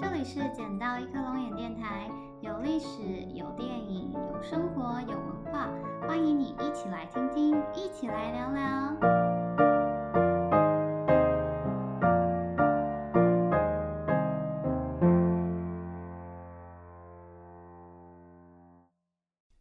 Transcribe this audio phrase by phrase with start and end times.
[0.00, 2.10] 这里是捡到一颗龙眼电台，
[2.40, 3.02] 有历史，
[3.34, 5.68] 有电影，有生活，有文化，
[6.08, 8.62] 欢迎你一起来听听，一起来聊聊。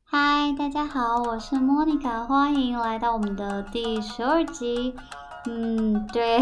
[0.06, 4.96] 嗨，大家好，我是莫妮卡，欢迎来到我们的第十二集。
[5.46, 6.42] 嗯，对，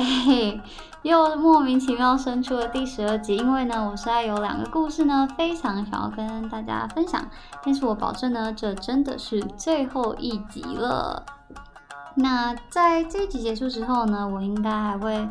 [1.07, 3.37] 又莫名其妙生出了第十二集。
[3.37, 7.25] 因为呢，我实在有两个故事呢，非常想要跟大家分享。
[7.63, 11.23] 但是我保证呢，这真的是最后一集了。
[12.15, 15.27] 那在这一集结束之后呢，我应该还会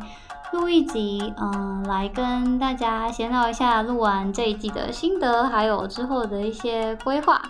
[0.53, 7.41] 录一集，嗯，来跟大家闲聊一下录完这一季的心得，还有之后的一些规划。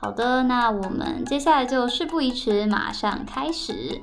[0.00, 4.02] 好的，那我们接下来就事不宜迟，马上开始。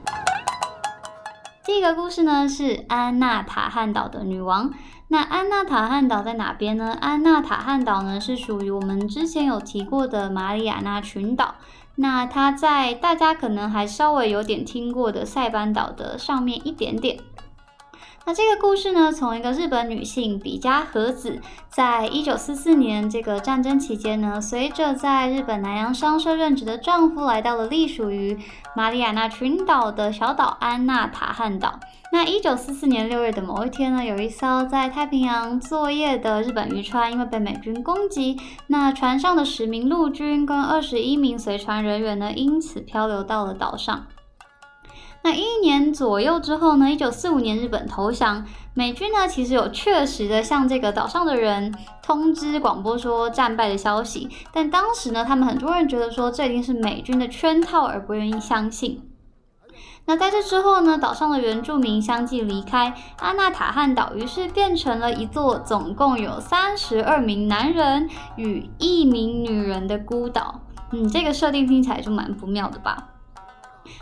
[1.63, 4.73] 第一个故事呢是安娜塔汉岛的女王。
[5.09, 6.97] 那安娜塔汉岛在哪边呢？
[6.99, 11.55] 安娜塔汉岛呢是属于我们之前有提过的马里亚纳群岛。
[11.95, 17.19] 那它在大家可能还稍微有点听过的塞班岛的上面一点点。
[18.23, 28.37] 那这个故事呢，从一个日本女性比嘉和子，在一九四四年这个战争期间呢，随着在日本南洋商社任职的丈夫，来到了隶属于
[28.75, 31.79] 马里亚纳群岛的小岛安纳塔汉岛。
[32.13, 44.05] 那一九四四年六月的某一天呢，有一艘在太平洋作业的日本渔船，因为被美军攻击，那船上的十名陆军跟二十一名随船人员呢，因此漂流到了岛上。
[45.23, 46.89] 那一年左右之后呢？
[46.89, 59.07] 一九四五年日本投降，美军呢其实有确实的向这个岛上的人通知广播说战败的消息，但当时呢，他们很多人觉得说这一定是美军的圈套，而不愿意相信。
[60.07, 70.61] 那在这之后呢，岛上的原住民相继离开阿纳塔汉岛，于是变成了一座总共有三十二名男人与一名女人的孤岛。
[70.91, 73.09] 嗯，这个设定听起来就蛮不妙的吧？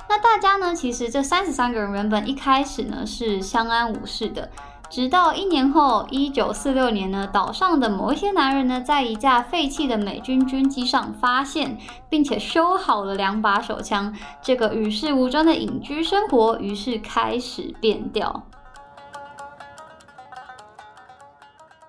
[0.08, 0.76] 那大家呢？
[0.76, 4.50] 其实这三十三个人原本一开始呢是相安无事的，
[4.90, 11.78] 直到一年后，一九四六年呢，岛上的某一些男人呢，在一架废弃的美军军机上发现，
[12.10, 14.14] 并且修好了两把手枪。
[14.42, 18.44] 这个与世无争的隐居生活，于是开始变调。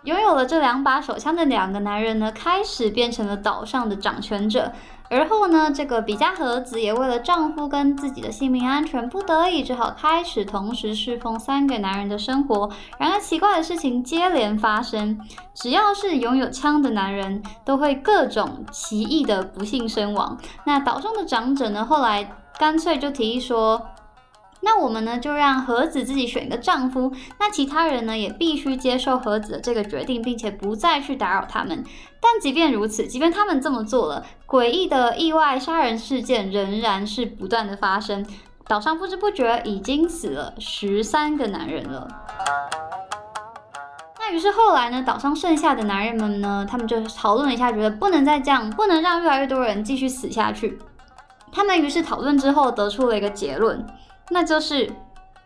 [0.04, 4.72] 拥有了这两把手枪的两个男人呢，开始变成了岛上的掌权者。
[5.10, 12.70] 而后呢，这个比嘉和子也为了丈夫跟自己的性命安全，不得已只好开始同时侍奉三个男人的生活。
[12.96, 15.20] 然而奇怪的事情接连发生，
[15.52, 20.38] 只要是拥有枪的男人，都会各种奇异的不幸身亡。
[20.64, 23.82] 那岛上的长者呢，后来干脆就提议说。
[24.62, 31.82] 那我们呢，就让和子自己选一个丈夫，那其他人呢，也必须接受和子的这个决定，并且不再去打扰他们。
[32.20, 38.26] 但即便如此，即便他们这么做了，诡异的意外杀人事件仍然是不断的发生。
[38.68, 42.06] 岛上不知不觉已经死了十三个男人了。
[44.18, 50.78] 那于是后来呢，岛上剩下的男人们呢，他们就讨论了一下，觉得不能再这样，不能让越来越多人继续死下去。
[51.50, 53.84] 他们于是讨论之后，得出了一个结论。
[54.30, 54.90] 那就是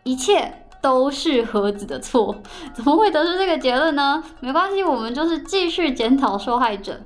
[0.03, 2.35] 一切都是盒子的错，
[2.73, 4.23] 怎么会得出这个结论呢？
[4.39, 7.01] 没关系，我们就是继续检讨受害者。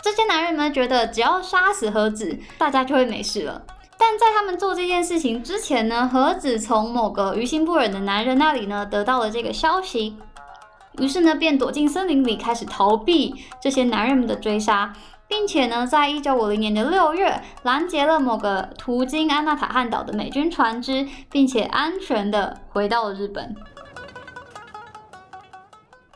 [0.00, 3.62] 这些男人们觉得只要杀死盒子，大家就会没事了。
[3.96, 10.16] 但在他们做这件事情之前呢，盒子从某个于心不忍的男人那里呢得到了这个消息，
[10.98, 14.92] 于是呢便躲进森林里开始逃避这些男人们的追杀。
[15.36, 23.52] 并且呢，在一九五零年的六月，拦截了某个途经安纳塔汉岛的美军船只，并且安全的回到了日本。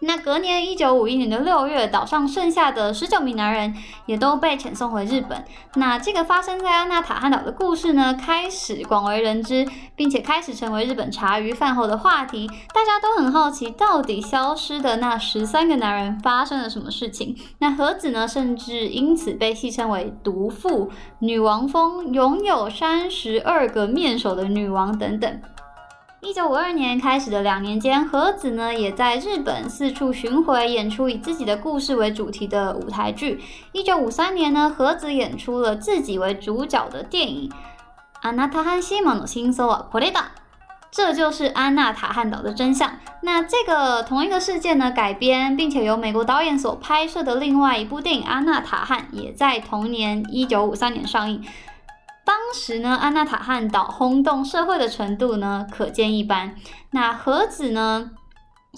[0.01, 3.75] 那隔年一九五一年的六月，岛上剩下的十九名男人
[4.07, 5.45] 也都被遣送回日本。
[5.75, 9.67] 那这个发生在安纳塔汉岛的故事呢，开始广为人知，
[9.97, 12.47] 并且开始成为日本茶余饭后的话题。
[12.73, 17.37] 大家都很好奇，到底消失的那十三个男人发生了什么事情？
[17.59, 25.41] 那和子呢，甚至因此被戏称为“毒妇”、“女王风”、“拥有三十二个面首的女王”等等。
[26.22, 33.44] 一九五二年开始的两年间，和子呢也在日本四处巡回演出以自己的故事为主题的舞台剧。
[33.74, 37.50] 一九五三年呢，和子演出了自己为主角的电影《
[38.22, 40.14] 安娜塔汉西蒙的新搜啊，これだ》，
[40.90, 42.98] 这就是安娜塔汉岛的真相。
[43.22, 51.44] 那这个同一个事件呢改编，并且由美国导演所拍摄的另外一部电影《安娜塔汉》也在同年一九五三年上映。
[52.29, 56.55] 当时呢，安娜塔汉岛轰动社会的程度呢，可见一斑。
[56.91, 58.11] 那和子呢，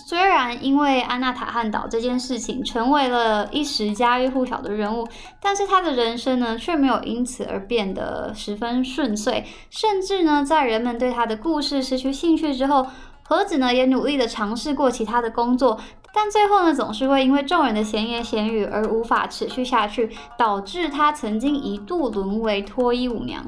[0.06, 5.08] 虽然因为安娜塔汉岛这件事情成为了一时家喻户晓的人物，
[5.42, 12.86] 但是他的人生呢却没有因此而变得十分顺遂，甚至呢在人们对他的故事失去兴趣之后，
[13.30, 15.78] 何子呢也努力的尝试过其他的工作，
[16.12, 23.46] 但最后呢总是会因为众人的闲言闲语而无法持续下去，导致他曾经一度沦为脱衣舞娘。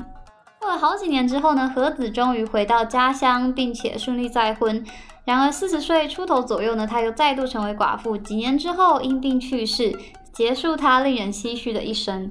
[0.61, 4.87] 过了好几年之后呢，何子终于回到家乡，并且顺利再婚。
[5.25, 8.17] 然而四十岁出头左右呢，她又再度成为寡妇。
[8.17, 9.93] 几年之后因病去世，
[10.33, 12.31] 结束她令人唏嘘的一生。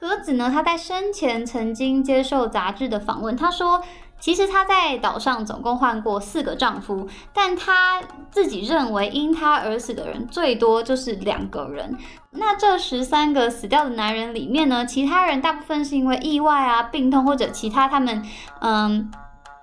[0.00, 3.82] 何子呢，她在生前曾经接受杂志的访问，她说。
[4.20, 8.00] 其实她在岛上总共换过四个丈夫，但她
[8.30, 11.96] 自己认为因她而死的人最多就是两个人。
[12.32, 18.22] 那这十三个死掉的男人里面呢，其他人大部分是因为意外啊、病痛或者其他他们
[18.60, 19.10] 嗯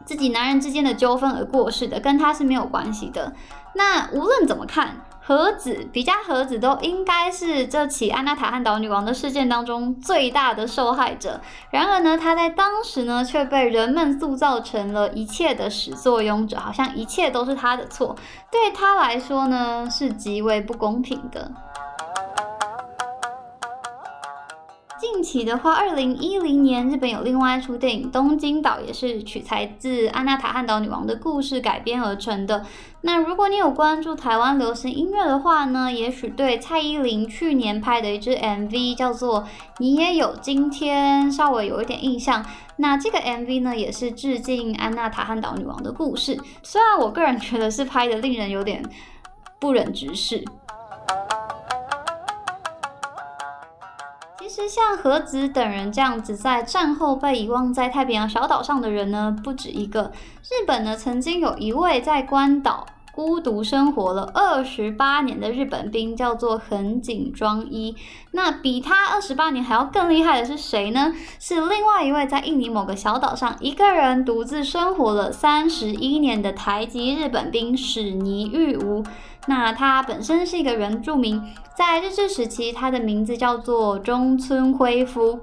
[0.08, 3.34] 自己男人之间的纠纷而过世的，跟他是没有关系的。
[3.76, 5.02] 那无论怎么看。
[5.28, 11.42] 盒子比加盒子都应该是这起安娜塔汉岛女王的事件当中最大的受害者。
[11.70, 18.16] 然而呢，她在当时呢却被人们塑造成了一切的始作俑者，好像一切都是她的错。
[18.50, 21.52] 对她来说呢，是极为不公平的。
[25.14, 32.66] 近期的话，二零一零年日本有另外一出电影《东京岛》，也是取材自安娜塔汉岛女王的故事改编而成的。
[33.02, 39.42] 那如果你有关注台湾流行音乐的话呢，也许对蔡依林去年拍的一支 MV 叫做
[39.80, 42.46] 《你也有今天》稍微有一点印象。
[42.76, 46.38] 那这个 MV 呢，也是致敬安娜塔汉岛女王的故事。
[46.62, 48.84] 虽然我个人觉得是拍的令人有点
[49.58, 50.44] 不忍直视。
[54.62, 60.12] 实像何子等人这样子在战后被遗忘在太平洋小岛上的人呢，不止一个。
[60.42, 67.96] 日本呢，曾经有一位在关岛孤独生活了二十八年的日本兵，叫做横井庄一。
[68.30, 71.12] 那比他二十八年还要更厉害的是谁呢？
[71.40, 79.04] 是另外一位在印尼某个小岛上一个人独自生活了三十一年的台籍日本兵史尼玉吾。
[79.48, 81.42] 那他本身是一个原住民，
[81.76, 85.40] 在日治时期，他的名字叫做中村辉夫。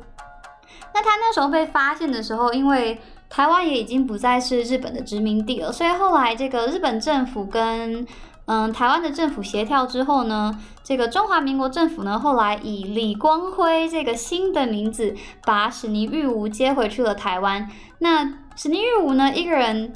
[0.94, 3.00] 那他那时候被发现的时候，因为
[3.34, 8.06] 台湾也已经不再是日本的殖民地了，所以后来这个日本政府跟
[8.44, 17.68] 嗯台湾的政府协调之后呢，这个中华民国政府呢后来以李光辉这个新的名字，把史尼玉吾接回去了台湾。
[17.98, 19.92] 那史尼玉吾呢，一个人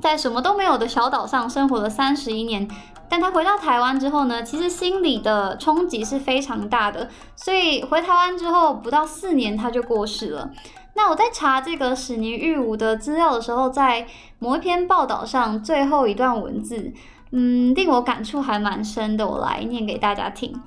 [0.00, 2.68] 在什么都没有的小岛上生活了三十一年。
[3.08, 10.48] 但他回到台湾之后呢，其实心理的冲击是非常大的，所以回台湾之后不到四年他就过世了。
[10.94, 14.06] 那我在查这个史尼玉武的资料的时候，在
[14.38, 16.92] 某一篇报道上最后一段文字，
[17.30, 20.60] 嗯，令我感触还蛮深的，我来念给大家听。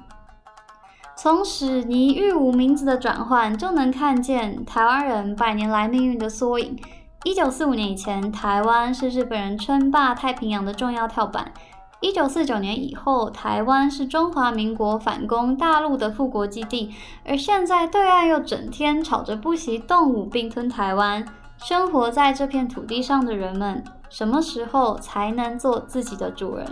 [1.17, 6.77] 从史尼玉武名字的转换，就能看见台湾人百年来命运的缩影。
[7.23, 11.53] 一九四五年以前，台湾是日本人称霸太平洋的重要跳板。
[12.01, 16.93] 一九四九年以后，台湾是中华民国反攻大陆的复国基地，
[17.25, 21.25] 而现在对岸又整天吵着不惜动武并吞台湾。
[21.57, 26.67] 生活在这片土地上的人们，什么时候才能做自己的主人？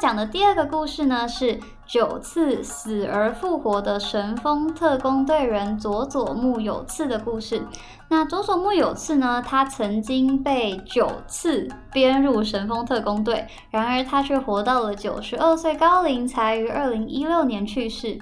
[0.00, 7.62] 讲的第二个故事呢，是九次死而复活的神风特工队员佐佐木有次的故事。
[8.08, 18.18] 那佐佐木有次呢，他曾经被九次编入神风特工队，然而他却活到了九十二岁高龄，才于二零一六年去世。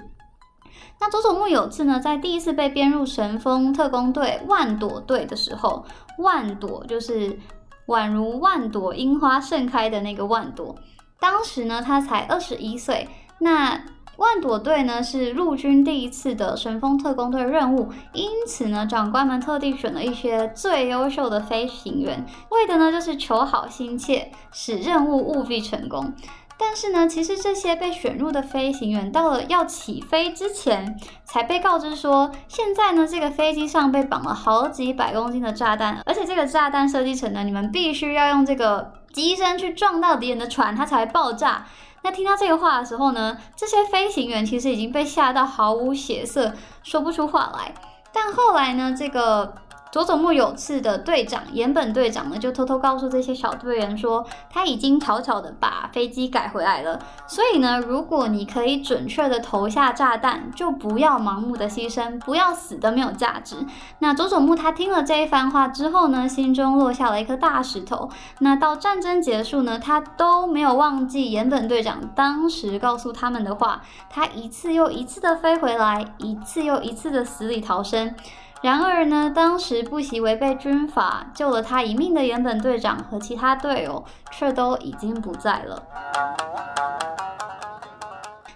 [0.99, 5.85] 那佐佐木有次呢，在第一次被编入神风特工队万朵队的时候，
[6.17, 7.39] 万朵就是
[7.87, 10.75] 宛如万朵樱花盛开的那个万朵。
[11.19, 13.07] 当时呢，他才二十一岁。
[13.39, 13.81] 那
[14.17, 26.13] 万朵队呢，是陆军第一次的神风特工队任务，因此呢，长官们特地选了一些最优秀的飞行员，为的呢，就是求好心切，使任务务必成功。
[26.57, 41.65] 但是呢，其实这些被选入的飞行员到了要起飞之前，才被告知说，现在呢，这个飞机上被绑了好几百公斤的炸弹，而且这个炸弹设计成呢，你们必须要用这个机身去撞到敌人的船，它才会爆炸。
[42.01, 47.73] 那听到这个话的时候呢，这些飞行员其实已经被吓到毫无血色，说不出话来。
[48.13, 49.53] 但后来呢，这个
[49.91, 56.99] 佐佐木有次的队长岩本队长呢，就偷偷告诉这些小队员说，他已经悄悄的把飞机改回来了。
[57.25, 63.55] 所以呢，如果你可以准确的投下炸弹，就不要盲目的牺牲，不要死的没有价值。
[63.97, 68.09] 那佐佐木他听了这一番话之后呢，心中落下了一颗大石头。
[68.39, 78.13] 那到战争结束呢，他都没有忘记岩本队长当时告诉他们的话，他一次又一次的飞回来，一次又一次的死里逃生。
[78.61, 85.81] 然而呢，当时不惜违背军法救了他一命的原本队长和其他队友，却都已经不在了。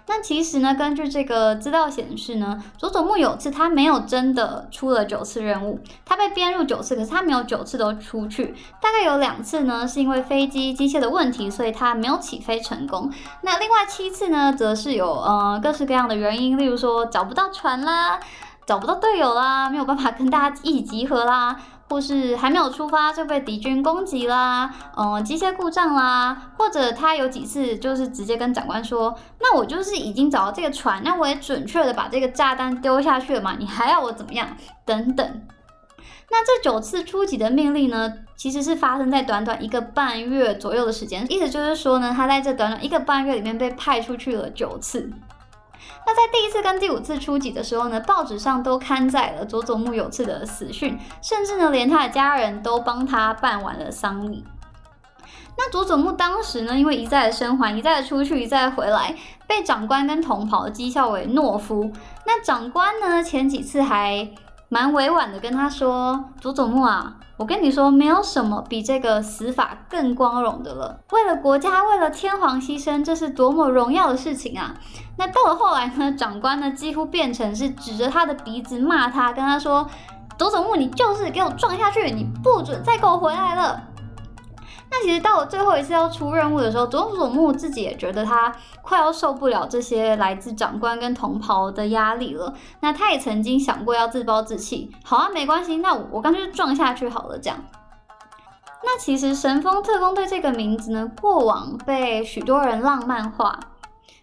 [0.06, 13.10] 那其实呢，根据这个资料显示呢，佐佐木有次他没有真的出了九次任务，他被编入九次，可是他没有九次都出去，大概有两次呢是因为飞机机械的问题，所以他没有起飞成功。
[13.40, 18.20] 那另外七次呢，则是有呃各式各样的原因，例如说找不到船啦。
[18.66, 21.56] 找不到队友啦，没有办法跟大家一起集合啦，
[21.90, 34.56] 或是还没有出发就被敌军攻击啦，嗯，机械故障啦，或者他有几次就是直接跟长官说，那我就是已经找到这个船，那我也准确的把这个炸弹丢下去了嘛，你还要我怎么样？
[34.86, 35.42] 等等。
[36.30, 45.12] 那这九次初级的命令呢，其实是发生在短短一个半月左右的时间，意思就是说呢，他在这短短一个半月里面被派出去了九次。
[46.06, 54.44] 那在第一次跟第五次出击的时候呢，报纸上都刊载了佐佐木有次的死讯，甚至呢，连他的家人都帮他办完了丧礼。
[55.56, 59.14] 那佐佐木当时呢，因为一再的生还，一再的出去，一再的回来，
[59.46, 61.90] 被长官跟同袍讥笑为懦夫。
[62.26, 64.28] 那长官呢，前几次还
[64.68, 71.00] 蛮委婉的跟他说：“佐佐木啊。”我跟你说，没有什么比这个死法更光荣的了。
[71.10, 74.72] 为了国家，为了天皇牺牲，这是多么荣耀的事情啊！
[75.18, 79.84] 那到了后来呢，长官呢几乎变成是指着他的鼻子骂他，跟他说
[80.38, 83.82] ：“佐佐木，你就是给我撞下去，你不准再给我回来了。”
[84.96, 92.54] 那其实到了最后一次要出任务的时候，佐佐木自己也觉得他快要受不了这些来自长官跟同袍的压力了。
[92.78, 97.36] 那他也曾经想过要自暴自弃，好啊，没关系，那我干脆撞下去好了。
[97.36, 97.58] 这样。
[98.84, 103.58] 那其实神风特工队这个名字呢，过往被许多人浪漫化。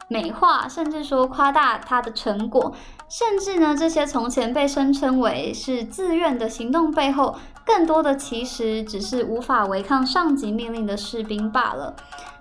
[0.07, 2.73] 美化，甚至说夸大他的成果，
[3.07, 11.95] 甚至呢，这些从前被声称为是自愿的行动背后，更多的其实只是无法违抗上级命令的士兵罢了。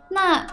[0.08, 0.46] 那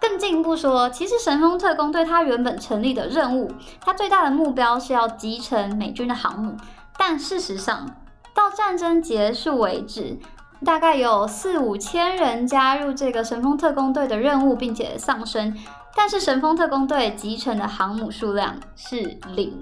[0.00, 6.56] 更进一步说，其实神风特工队它原本成立的任务，它最大的目标是要集成美军的航母，
[6.96, 7.88] 但事实上，
[8.34, 10.18] 到战争结束为止，
[10.64, 15.56] 大概有四五千人加入这个神风特工队的任务，并且丧生。
[15.96, 19.58] 但是神风特工队集成的航母数量是零。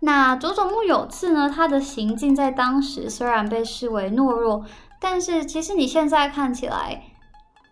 [0.00, 1.50] 那佐佐木有次呢？
[1.50, 4.64] 他的行径在当时虽然被视为懦弱，
[5.00, 7.02] 但是其实你现在看起来，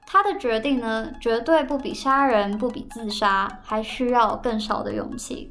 [0.07, 5.51] 他的决定呢，绝对不比杀人、不比自杀还需要更少的勇气。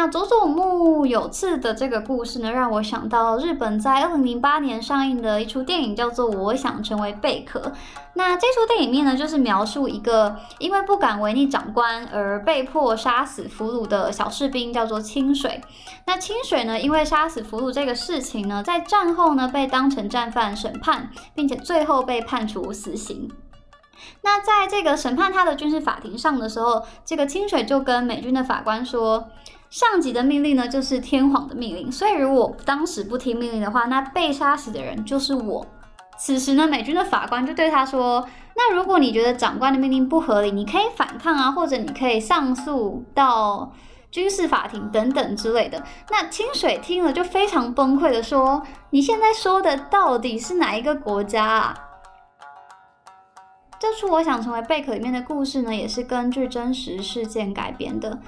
[0.00, 7.60] 那佐佐木有次的这个故事呢，让我想到日本在二零零八年上映的一出电影，叫做《我想成为贝壳》。
[8.14, 15.60] 那这出电影面呢，就是描述一个因为不敢违逆长官而被迫杀死俘虏的小士兵，叫做清水。
[16.06, 23.30] 那清水呢，因为杀死俘虏这个事情呢，在战后呢被当成战犯审判，并且最后被判处死刑。
[24.22, 29.28] 那在这个审判他的军事法庭上的时候，这个清水就跟美军的法官说。
[29.70, 35.64] 上级的命令呢，就是天皇的命令，所以如果当时不听命令的话，那被杀死的人就是我。
[36.18, 43.72] 此时呢，美军的法官就对他说：“那如果你觉得长官的命令不合理，你可以反抗啊，或者你可以上诉到
[44.10, 51.78] 军事法庭等等之类的。”那清水听了就非常崩溃的说：“你现在说的到底是哪一个国家啊？”
[53.78, 58.18] 这出我想成为贝壳里面的故事呢，也是根据真实事件改编的。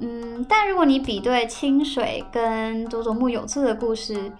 [0.00, 4.32] 嗯，但如果你比对清水跟佐佐木有次的故事，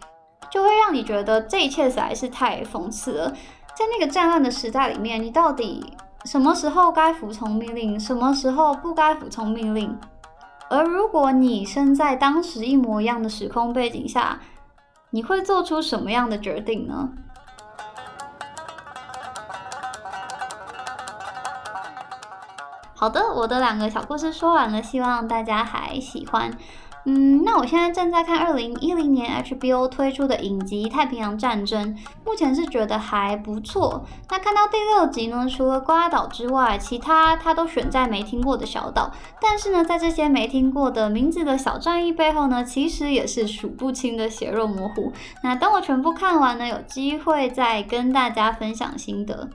[0.50, 3.30] 就会让你觉得这一切实在是太讽刺了。
[3.74, 5.84] 在那个战乱的时代里面，你到底
[6.24, 9.96] 什么时候该服从命令，什么时候不该服从命令？
[10.68, 14.40] 而如果你身在当时一模一样的时空背景下，
[15.10, 17.08] 你会做出什么样的决定呢？
[23.00, 26.50] 好的，我的两个小故事说完了，希望大家还喜欢。
[27.06, 34.04] 嗯，那我现在正在看二零一零年 HBO 推出的影集《太平洋战争》，目前是觉得还不错。
[34.28, 39.10] 那看到第六集呢，除了瓜岛之外，其他他都选在没听过的小岛。
[39.40, 45.10] 但是呢，在这些没听过的名字的小战役背后呢，其实也是数不清的血肉模糊。
[45.42, 49.48] 那等我全部看完呢，有机会再跟大家分享心得。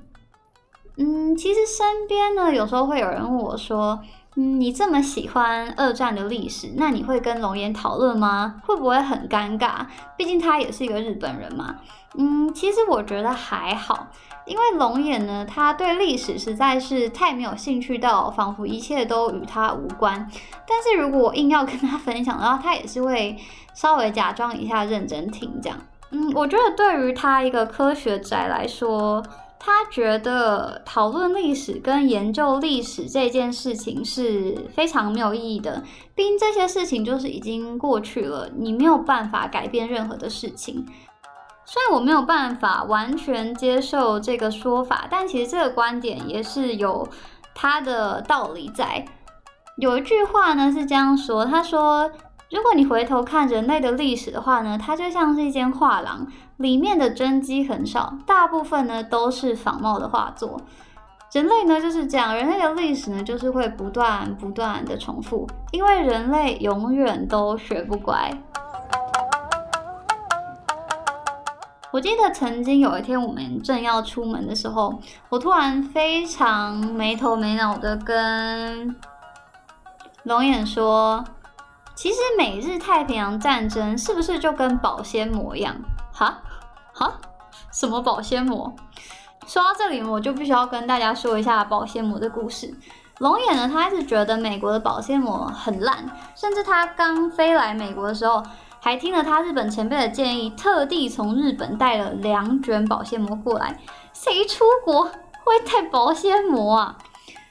[0.97, 3.99] 嗯，其实身边呢，有时候会有人问我说。
[4.37, 8.55] 嗯，你这么喜欢二战的历史，那你会跟龙岩讨论吗？
[8.65, 9.85] 会不会很尴尬？
[10.17, 11.75] 毕竟他也是一个日本人嘛。
[12.17, 14.07] 嗯，其实我觉得还好，
[14.45, 20.29] 因为龙岩呢，他对历史实在是太没有兴趣到，仿佛一切都与他无关。
[20.67, 23.37] 但是如果我硬要跟他分享的话，他也是会
[23.73, 25.79] 稍微假装一下认真听这样。
[26.11, 29.23] 嗯，我觉得对于他一个科学宅来说。
[29.59, 35.83] 他觉得讨论历史跟研究历史这件事情是非常没有意义的，
[36.13, 40.85] 毕竟这些事情就是已经过去了，你没有办法改变任何的事情。
[41.65, 47.07] 虽然我没有办法完全接受这个说法，但其实这个观点也是有
[47.55, 49.03] 它的道理在。
[49.77, 52.12] 有一句话呢是这样说，他说。
[52.55, 60.62] 如果你回头看人类的历史的话呢，它就像是一间画廊，里面的真迹很少，大部分呢都是仿冒的画作。
[61.33, 68.31] 人类呢就是这样，人类的历史呢就是会不断不断的重复，因为人类永远都学不乖。
[71.91, 74.97] 我记得曾经有一天我们正要出门的时候，
[75.27, 78.95] 我突然非常没头没脑的跟
[80.24, 81.21] 龙眼说。
[81.95, 85.75] 其实美日太平洋战争是不是就跟保鲜膜一样？
[86.13, 86.37] 哈，
[86.93, 87.13] 哈，
[87.71, 88.71] 什么保鲜膜？
[89.47, 92.73] 说到这里，我就必须要跟大家说一下保鲜膜的故事。
[93.19, 98.43] 龙眼呢，他一直觉得美国的保鲜膜很烂，甚至他刚飞来美国的时候，
[98.81, 103.79] 还听了他日本前辈的建议，特地从日本带了两卷保鲜膜过来。
[104.11, 106.97] 谁出国会带保鲜膜啊？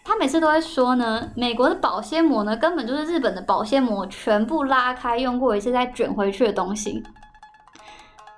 [0.04, 7.02] 他每次都会说呢，美国的保鲜膜呢，根本就是日本的保鲜膜全部拉开用过一次再卷回去的东西。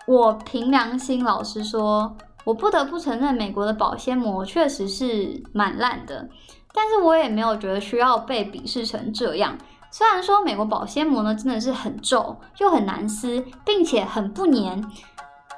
[0.07, 6.29] 我凭良心老实说，我不得不承认，美国的保鲜膜确实是蛮烂的，
[6.73, 9.59] 但是我也没有觉得需要被鄙视成这样。
[9.91, 14.81] 虽然说美国保鲜膜呢真的是很皱又很难撕，并且很不粘，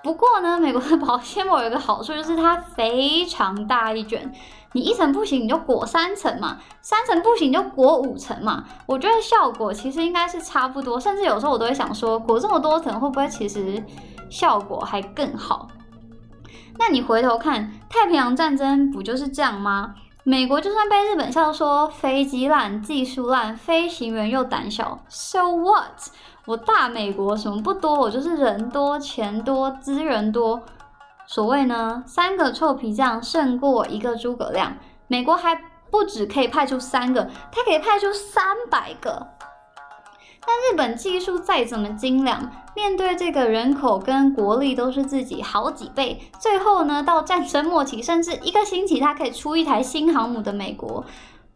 [0.03, 4.33] 不过呢，美国的保鲜膜有一个好处就是它非常大一卷。
[4.73, 8.65] 你一层不行，你就裹三层嘛；三层不行，你就裹五层嘛。
[8.87, 13.83] 我觉得效果其实应该是差不多，甚至有时候我都会想说，裹这么多层会不会其实
[14.29, 15.69] 效果还更好？
[16.79, 19.95] 那你回头看太平洋战争不就是这样吗？
[20.23, 26.11] 美国就算被日本笑说飞机烂、技术烂、飞行员又胆小，so what？
[26.49, 30.63] 我大美国什么不多，我就是人多、钱多、资源多。
[31.27, 34.75] 所谓呢，三个臭皮匠胜过一个诸葛亮。
[35.09, 35.55] 美国还
[35.91, 39.27] 不止可以派出三个，它可以派出三百个。
[40.41, 51.05] 但日本技术再怎么精良，面对这个人口跟国力都是自己好几倍，最后呢，到战争末期，甚至一个星期它可以出一台新航母的美国，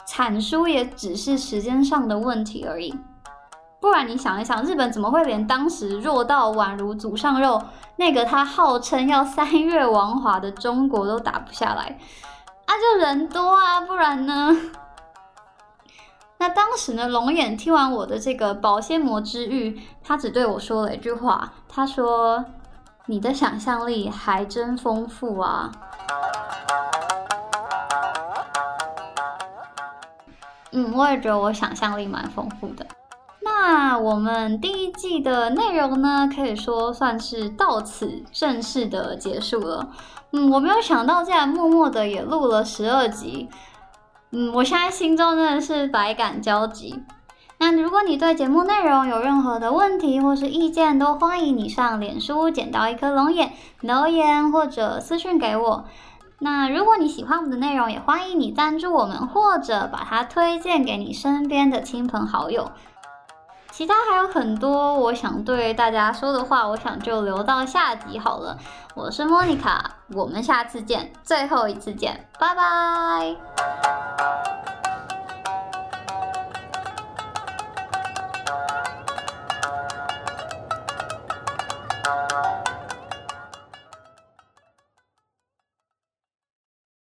[0.07, 2.95] 产输也只是时间上的问题而已。
[3.83, 7.61] 不然你想一想，日本怎么会连当时弱到宛如祖上肉
[7.97, 11.99] 那个他号称要三月王华的中国都打不下来？
[12.65, 14.57] 啊，就人多啊，不然呢？
[16.39, 22.45] 那当时呢，龙眼听完我的这个保鲜膜之欲，他只对我说了一句话，他说
[23.07, 25.73] ：“你的想象力还真丰富啊。”
[30.71, 32.87] 嗯，我也觉得我想象力蛮丰富的。
[33.65, 39.89] 那我们第一季的内容呢，可以说算是到此正式的结束了。
[40.33, 43.49] 嗯，我没有想到竟然默默的也录了十二集。
[44.33, 47.05] 嗯，我现在心中真的是百感交集。
[47.59, 55.85] 那如果你对节目内容有任何的问题或是意见，都欢迎你上脸书捡到一颗龙眼留言或者私讯给我。
[56.41, 62.73] 那如果你喜欢我们的内容，也欢迎你赞助我们，或者把它推荐给你身边的亲朋好友。
[63.73, 68.59] 其他还有很多我想对大家说的话，我想就留到下集好了。
[68.95, 73.35] 我是莫妮卡，我们下次见，最后一次见，拜拜。